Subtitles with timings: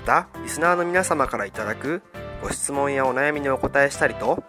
[0.00, 2.02] またリスナーの皆様からいただく
[2.40, 4.42] ご質問やお悩みにお答えしたりと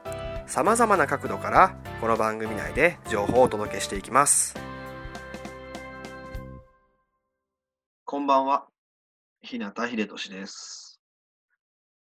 [0.48, 4.56] さまざまな角度からこの番組内で情報をお届けしていきます。
[8.06, 8.66] こんばんは。
[9.42, 11.02] 日向秀俊です。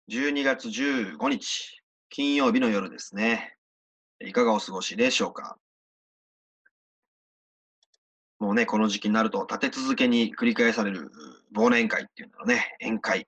[0.09, 3.57] 12月15日金曜日の夜ですね。
[4.21, 5.57] いかがお過ごしでしょうか？
[8.39, 11.11] もうね、この時期になると立て続けに繰り返される
[11.53, 13.27] 忘年会っていうのはね、宴会。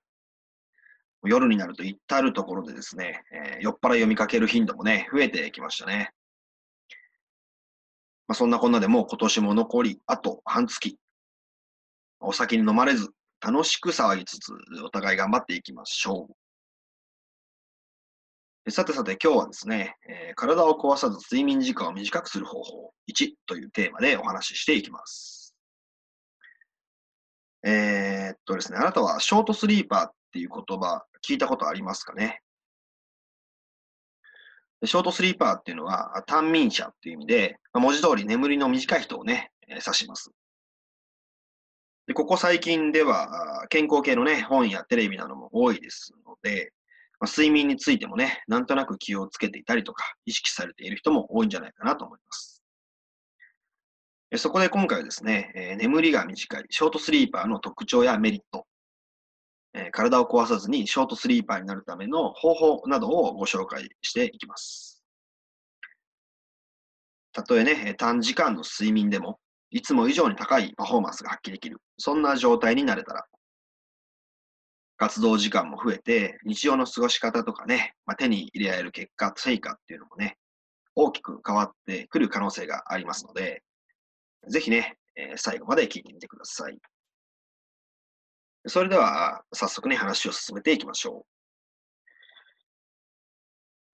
[1.28, 6.10] 夜になると至るところでですね、えー、酔っ払いを見かける頻度もね、増えてきましたね。
[8.28, 10.98] まあ、そんなこんなでもう今年も残りあと半月。
[12.20, 13.10] お酒に飲まれず、
[13.40, 14.52] 楽しく騒ぎつつ、
[14.82, 16.28] お互い頑張っていきましょ
[18.66, 18.70] う。
[18.70, 25.54] さてさて今日はですね、えー、体を壊さず睡眠時間を短くする方法1というテーマでお話ししていきます。
[27.64, 32.40] えー、っとですね、あなたはショートスリーパーっっていう言葉聞いたことありますかね？
[34.84, 40.30] ショートスリーパーっていうのは短眠者っていう意味で、文字通り眠りの短い人をね、指します。
[42.06, 46.72] でここ最近では健康系のね、本やテレビなども多いですので、
[47.18, 52.62] まあ、睡眠についてもね、なんとなく気をつけていたりとか、意識されている人も多いんじゃないかなと思います。
[54.36, 58.66] そこで今回はですね、え、眠りが短いショートスリーパーの特徴やメリット、
[59.76, 65.04] え、体を壊さずにショートスリーパーになるための方法などをご紹介していきます。
[67.32, 69.38] たとえね、短時間の睡眠でも、
[69.70, 73.26] いつも以上に高いパフォーマンスが発揮できる、そんな状態になれたら、
[74.96, 80.38] 活動時間も増えて、日常の過ごし方とかね、まあ、手に入れられる結果、成果っていうのもね、
[80.94, 83.62] 大きく変わってくる可能性がありますので、
[84.48, 86.78] ぜひね、え、最後まで聞いてみてください。
[88.68, 91.24] それでは、早速ね、話を進めていきましょ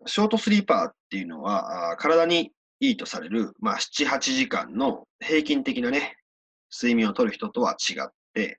[0.05, 0.09] う。
[0.09, 6.17] ショートスリーパーっていうのは、体にいいとされる、まあ、7、8時間の平均的なね、
[6.73, 8.59] 睡眠をとる人とは違って、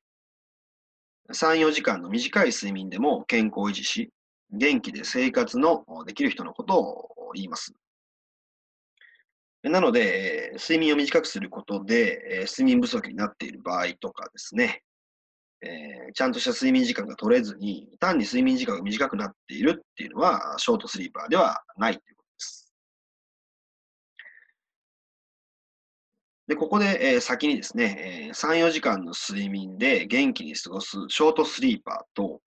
[1.31, 4.11] 3、4時間の短い睡眠でも健康を維持し、
[4.51, 7.73] 元気で生活のできる人のことを言います。
[9.63, 14.82] なので、睡眠を短くすることで、睡眠不足になっている場合とかですね、
[15.63, 22.73] えー、ちゃんとした睡眠時間が取れずに、単に睡眠時間が短くなっているっていうのは、ショートスリーパーではないということです。
[26.47, 32.41] で、ここで、えー、先にですね、えー、3、4時間の睡眠で元気に過ごすショートスリーパーと、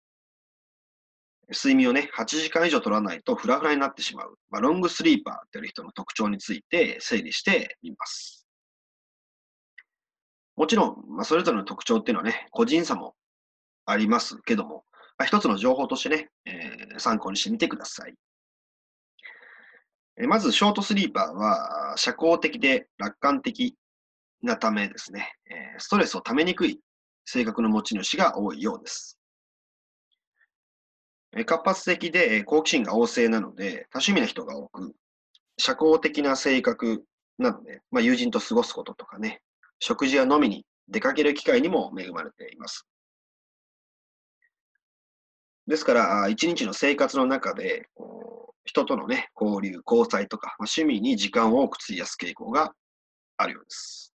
[1.50, 8.35] 睡眠をね、8時間以上取らないとフラフラになってしまう、まあ、ロングスリーパーという人の特徴について整理してみます。
[10.56, 13.14] もちろん、まあ、それぞれの特徴っていうのはね、個人差も
[13.84, 14.84] ありますけども、
[15.18, 18.14] まあ、一つの情報としてね、えー、参考にしてみてください。
[20.18, 23.76] えまず、ショートスリーパーは、社交的で楽観的
[24.42, 26.80] なためですね、えストレスをためにくい
[27.26, 29.18] 性格の持ち主が多いようです。
[31.36, 34.94] え活発的で好奇心が旺盛なので、多趣味な人が多く、
[35.58, 37.04] 社交的な性格
[37.36, 39.42] なので、まあ、友人と過ごすこととかね、
[39.78, 42.86] 食事や飲みに出かける機会にも恵まれています。
[45.66, 47.88] ですから、一日の生活の中で、
[48.64, 52.74] 人とのね、交流、交際とか、趣味に時間を多く費やす傾向が
[53.36, 54.12] あるようです。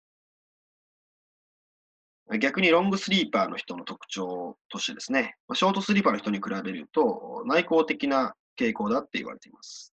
[2.39, 9.90] 逆にロングスリーパーの人の特徴としてですね、ショートスリーパーの人に比べると内向的な傾向だって言われています。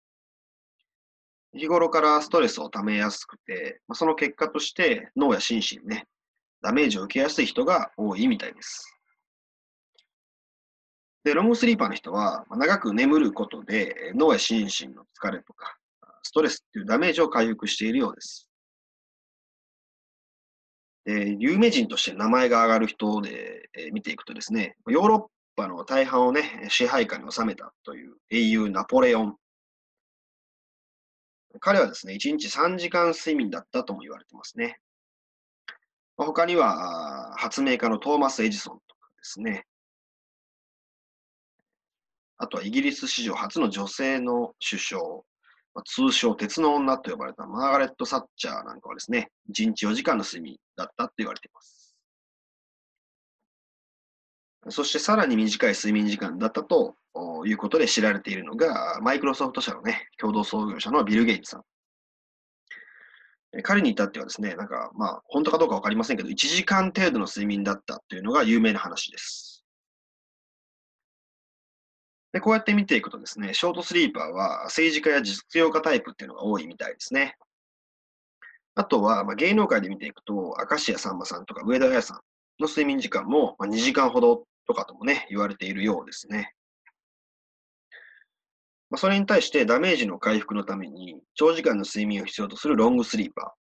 [1.59, 6.07] 日頃からストレスを溜めやすくて、その結果として脳や心身ね、
[6.63, 8.95] ダメージを受けやすい人が多いみたいです。
[11.25, 15.77] で、ロングスリーパーの人は、長く眠ることで脳や心身の疲れとか、
[16.23, 18.49] ストレスっていうダメージを回復しているようです。
[21.05, 29.37] で、有名人として名前が上がる人で、え見ていくとですね、ヨーロッパの大半をね、支配下に収めたという英雄ナポレオン。
[31.61, 34.79] 彼はですね、1日3時間睡眠だったとも言われてますね。
[36.17, 39.67] 他には、発明家のトーマス・エジソンとかですね、
[42.37, 45.00] あとはイギリス史上初の女性の首相、
[45.85, 51.78] 通称鉄の女と呼ばれたマーガレット・サッチャーなんかはですね、1日4時間の睡眠だったって言われています。
[54.70, 56.97] そしてさらに短い睡眠時間だったと
[57.47, 61.62] いうことで知られているのが、マイクロソフト社のね、共同創業者のビル・ゲイツさん。
[63.62, 69.65] 彼に至ってはですね、なんか、まあ、本当かどうかわかりませんけど、1時間程度の睡眠だったというのが有名な話です。
[72.32, 77.37] で、こうやって見ていくとですね、ショートスリーパーは政治家や実業家タイプっていうのが多いみたいですね。
[78.75, 82.21] あとは、まあ、芸能界で見ていくと、明石家さんまさんとか上田彩さん
[82.61, 86.53] の睡眠時間も、2時間ほどとかともね、言われているようですね。
[88.91, 93.59] まあ、それに対してダメージの回復のために長時間の睡眠を必要とするロングスリーパー。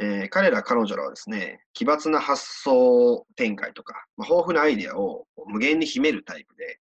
[0.00, 6.78] えー彼ら彼女らはですね、奇抜な発想展開とか、まあ、豊富なアイデアを無限に秘めるタイプで、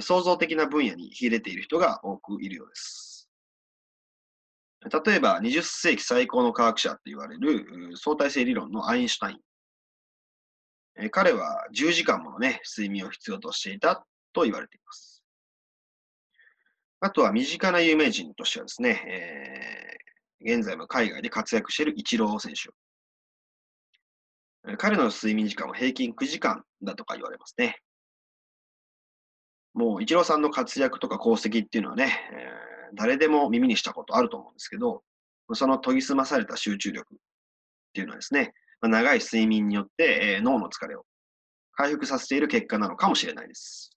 [0.00, 3.28] 創造的な分野に秀でている人が多くいるようです。
[5.04, 9.38] 例えば、20世紀最高の科学者って言われる相対性理論のアインシュタイン。
[10.96, 15.22] え彼は10時間ものね、睡眠を必要としていたと言われています。
[17.00, 20.04] あとは身近な有名人としてはですね、えー
[20.46, 22.68] 現在も海外で活躍しているイチロー選手。
[24.76, 27.78] 彼の睡眠時間は平均9時間だとか言われますね。
[29.72, 32.64] もう、イチローさんの活躍とか功績っていうのはね、えー
[32.94, 35.02] 誰でも耳にしたことあると思うんですけど、
[35.52, 37.18] その研ぎ澄まされた集中力っ
[37.92, 41.06] ていうのはですね、ま長い睡眠によって、え脳の疲れを
[41.72, 43.90] 回復させている結果なのかもしれないです。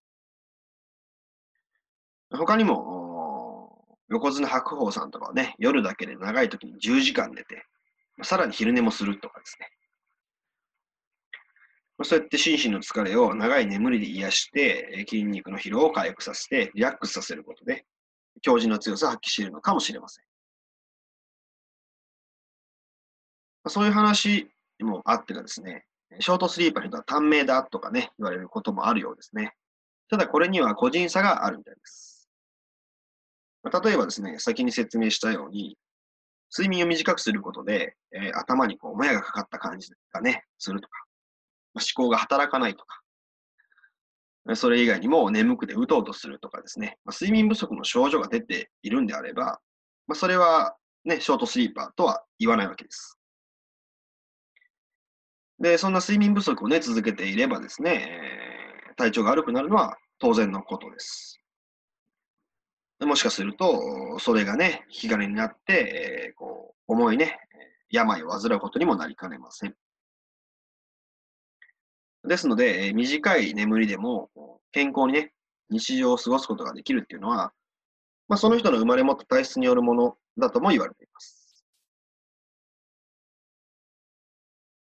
[2.31, 7.65] 他にも、横綱白鵬さんとかはね、夜だけで長い時に10時間寝て、
[8.15, 9.67] まあさらに昼寝もするとかですね。
[11.97, 17.85] まそうやって心身の疲れを長い眠りで癒して、筋肉の疲労を回復させて、リラックスさせることで、
[18.41, 20.23] 強靭な強さを発揮しているのかもしれません。
[23.69, 24.49] そういう話
[24.83, 25.85] もあってがですね、
[26.19, 29.53] ショートスリーパーの人は短命だとかね、言われることもあるようですね。
[30.09, 32.29] ただこれには個人差があるみたいです。
[33.83, 35.77] 例えばですね、先に説明したように、
[36.57, 41.03] 睡眠を短くすることで、えー頭にこう、もやがかかった感じがね、するとか、
[41.73, 43.01] 思考が働かないとか、
[44.55, 49.59] それ以外にも眠くてうとうとするとかですね、まあ睡眠不足の症状が出ているんであれば、
[50.07, 53.16] まあ、それはね、ショートスリーパーとは言わないわけです。
[55.59, 58.07] で、そんな睡眠不足をね、続けていればですね、
[58.89, 61.39] え体調が悪くなるのは当然のことです。
[62.99, 67.39] でもしかすると、それがね、引き金になって、えこう、重いね、
[67.89, 69.75] 病を患うことにもなりかねません。
[72.23, 74.29] ですので、え短い眠りでも
[74.71, 75.33] 健康にね、
[75.69, 77.51] 日常を過ごすことができるっていうのは、
[78.27, 81.36] まあ、その人の生まれ持った体質によるものだとも言われています。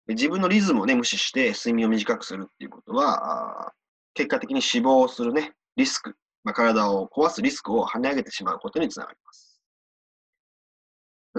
[0.09, 3.73] 自分のリズムをね、無視して睡眠を短くするっていうことは、
[4.15, 9.61] 結果的に死亡するね、リスク、まあ、体を壊すリスクを跳ね上げてしまうことにつながります。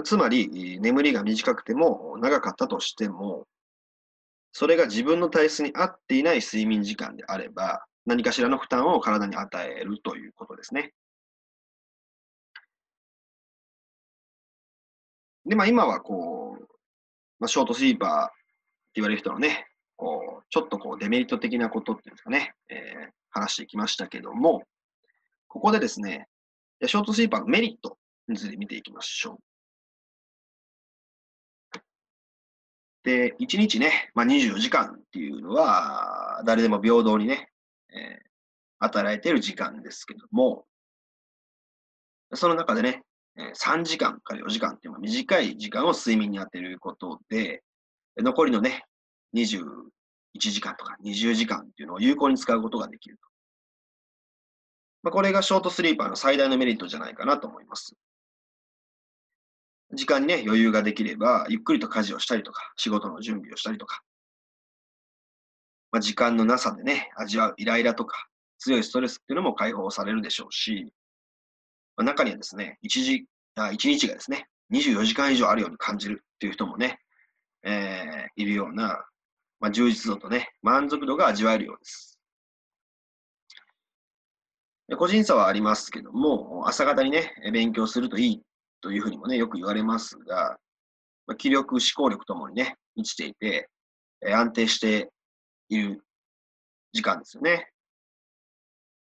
[0.04, 3.46] つまり、眠りが短くても長かったとしても、
[4.52, 10.92] それが自分の体質に合っていない睡眠時間であれば、何かしらの負担を体に与えるということですね。
[15.44, 16.66] で、まあ今はこう、
[17.40, 18.39] まあ、ショートスリーパー
[18.94, 19.66] 言われる人のね、
[19.96, 24.64] こう、ちょっとこうデメリット的なことっていうんですかね、えー話してきましたけども、
[25.46, 26.26] ここでですね、
[26.84, 29.38] ショートスリーパーのメリットについて見ていきましょ
[31.74, 31.78] う。
[33.04, 37.50] で、1日ね、まあ、24時間っていうのは、誰でも平等にね、
[37.90, 38.30] えー
[38.80, 40.64] 与えている時間ですけども、
[42.32, 43.04] その中でね、
[43.36, 47.62] 3時間から4時間っていうのは短い時間を睡眠に当てることで、
[48.22, 48.84] 残りのね、
[49.34, 49.50] 21
[50.38, 53.22] 時間とか20時間っていうのを有効に使うことができると。
[55.02, 57.94] まあ、これがショートスリーパーの最大のメリットじゃないかなと思います。
[59.92, 64.02] 時間にね、余裕ができれば、ゆっくりと家事をしたりとか、仕事の準備をしたりとか、
[65.90, 70.92] まあ、時間のなさでね、味わうイライラとか、強いストレスっていうのも解放されるでしょうし、
[71.96, 77.00] まあ、中にはですね、一時あ一日がですね、24時間以上あるように感じるっていう人もね、
[77.62, 79.04] えー、いるような、
[79.60, 82.18] まあ、充実度とね、満足度が味わえるようです。
[84.96, 88.42] 個人差はありますけども、朝方にね、勉強するといい
[88.80, 90.58] というふうにもね、よく言われますが、
[91.26, 93.68] まあ、気力、思考力ともにね、満ちていて、
[94.22, 95.10] え安定して
[95.68, 96.04] いる
[96.92, 97.70] 時間ですよね。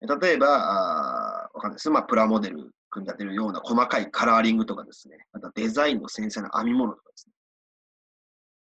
[0.00, 1.90] 例えば、あわかんないです。
[1.90, 7.33] まあ、プラモデル組み立てるような細かいカラーリングとかですね、またデザインの繊細な編み物とかですね。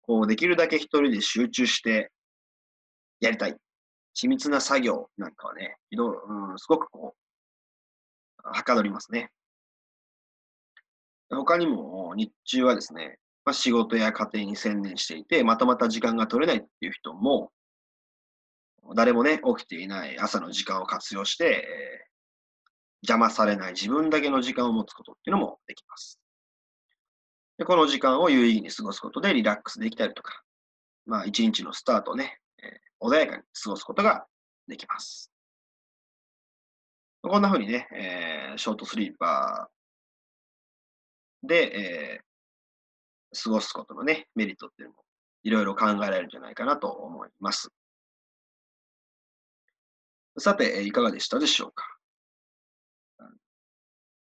[0.06, 2.10] こう、できるだけ一人で集中して
[3.20, 3.56] やりたい。
[4.16, 7.14] 緻密な作業なんかはね、いろうん、すごくこ
[8.44, 9.30] う、はかどりますね。
[11.28, 17.52] 他にも日中はですね、まあ、仕事や家庭に専念していて、またまた時間が取れないっていう人も、
[18.94, 26.20] 誰もね、起きていない朝の時間を活用して、えー、邪魔されない自分だけの時間を持つことっていうのもできます。
[27.58, 30.42] でこの時間を有意義に過ごすことでリラックスできたりとか、
[31.06, 34.26] まあ一日のスタートをね、えー、穏やかに過ごすことが
[34.68, 35.30] できます。
[37.22, 45.02] こんな風にね、えー、ショートスリーパーで、えー、過ごすことのね、メリットっていうのも
[45.42, 47.70] いろいろ考えられるんじゃないかなと思います。
[50.38, 51.84] さて、いかがでしたでしょうか？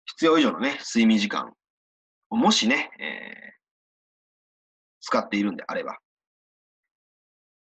[0.05, 1.53] 必要以上のね、睡眠時間
[2.31, 3.55] もしね、えー、
[5.01, 5.99] 使っているんであれば、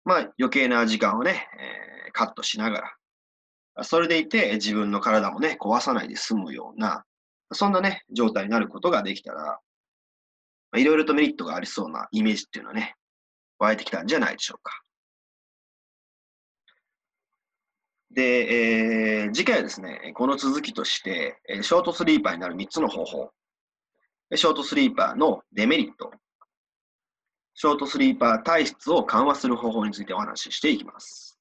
[0.06, 2.94] まあ余計な時間をね、えー、カットしなが
[3.76, 7.04] ら、それでいて自分の体もね、壊さないで済むような、
[7.52, 9.60] そんなね、状態になることができたら、
[10.76, 12.96] いろいろとメリットがありそうなイメージっていうのはね、
[13.60, 14.84] 湧いてきたんじゃないでしょうか。
[18.12, 23.32] で、えー、次回はですね、この続きとして、ショートスリーパーになる3つの方法、
[24.36, 26.12] ショートスリーパーのデメリット、
[27.56, 31.40] ショートスリーパー体質を緩和する方法についてお話ししていきます。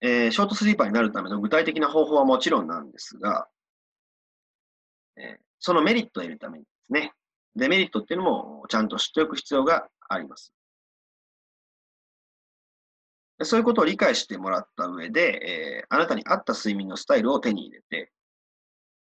[0.00, 3.48] えー、ショートスリーパーになるための具体的な方法はもちろんなんですが、
[5.16, 7.12] えー、そのメリットを得るためにですね、
[7.56, 10.52] デメリットっていうのもちゃんと知っておく必要があります。
[13.42, 18.12] そういうことを理解してもらった上で、えー、あなたに合った睡眠のスタイルを手に入れて、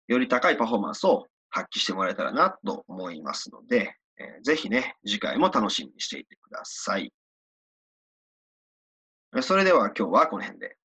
[0.08, 7.12] より高いパフォーマンスを発揮してもらえたらなと思いますので、えー、ぜひね、次回も楽しみにしていてください。
[9.40, 10.76] それでは今日はこの辺で。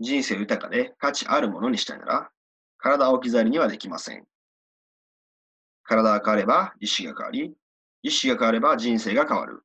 [0.00, 2.30] 人生豊かで価値あるものにしたいなら、
[2.76, 4.24] 体を置き去りにはできません。
[5.84, 7.54] 体が変われば意志が変わり、
[8.02, 9.62] 意志が変われば人生が変わる。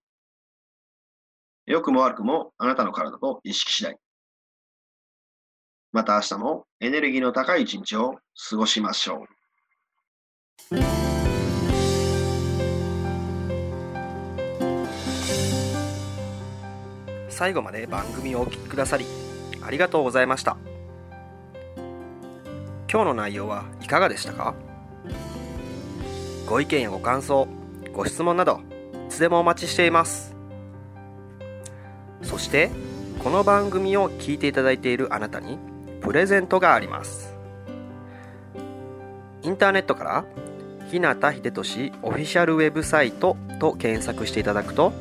[1.66, 3.98] 良くも悪くもあなたの体と意識次第。
[5.98, 8.20] また明日もエネルギーの高い一日を
[8.52, 9.26] 過ごしましょ
[10.72, 10.78] う。
[17.30, 19.06] 最後まで番組をお聴きくださり
[19.60, 20.58] ありがとうございました。
[22.88, 24.54] 今日の内容はいかがでしたか？
[26.46, 27.48] ご意見やご感想
[27.92, 28.62] ご質問など
[29.08, 30.36] いつでもお待ちしています。
[32.22, 32.70] そして
[33.24, 35.58] この番組を聞いていただいているあなたに
[36.08, 37.36] プレゼントがあります。
[39.44, 40.26] インターネットから
[40.90, 44.94] 日向秀俊オフィシャルウェブサイトと検索していただくと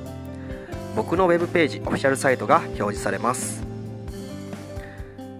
[0.96, 3.62] 僕のウェブページオフィシャルサイトが表示されます。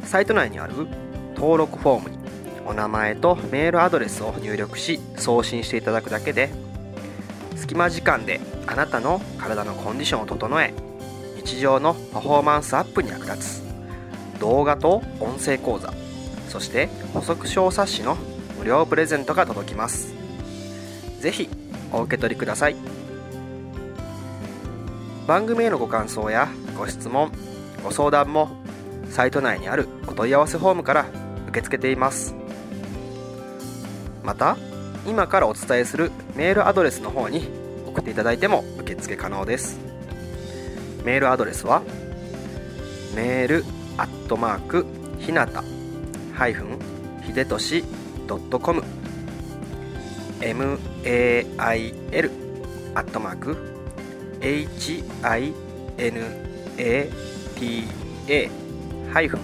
[0.05, 0.87] サイト内にある
[1.35, 2.19] 登録フォームに
[2.65, 6.49] お名前とメールアドレスを入力し送信していただくだけで
[7.57, 10.73] 隙間時間であなたの体のコンディションを整え
[11.35, 13.66] 日常のパフォーマンスアップに役立つ。
[14.41, 15.93] 動画と音声講座
[16.49, 18.17] そして補足小冊子の
[18.59, 20.15] 無料プレゼントが届きます。
[21.21, 21.49] 是非
[21.93, 22.77] お受け取りください。
[25.27, 27.33] 番組へのご感想やご質問
[27.83, 28.49] ご相談も
[29.11, 31.07] サイト内にあるお問い合わせフォームから
[31.49, 32.35] 受け付けています。
[34.23, 34.57] また
[35.07, 37.49] 今からお伝えするメールアドレスの方に
[37.87, 39.79] 送っていただいても受付可能です。
[41.05, 41.83] メールアドレスは
[43.15, 43.65] メール
[44.27, 44.85] ットマーク
[45.21, 45.63] ひなた
[46.35, 46.81] ハイフン
[47.23, 47.85] ひでとし
[48.27, 48.83] ドットコム
[50.41, 50.81] mail
[51.61, 51.75] ア
[53.01, 53.57] ットマーク
[54.41, 55.39] hinata ハ
[59.23, 59.41] イフン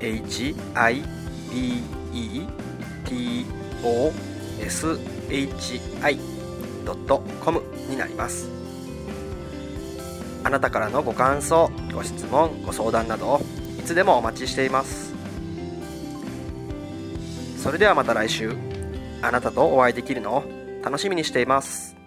[0.00, 0.56] hibetoshi
[6.84, 8.48] ドットコムになります。
[10.42, 13.40] あなたからのご感想ご質問ご相談など
[13.80, 15.14] いつでもお待ちしています。
[17.56, 18.54] それではまた来週。
[19.22, 20.44] あなたとお会いできるのを
[20.82, 21.99] 楽しみにしています。